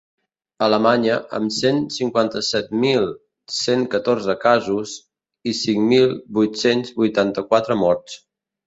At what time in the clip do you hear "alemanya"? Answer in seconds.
0.67-1.17